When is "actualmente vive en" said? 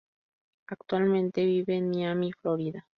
0.65-1.91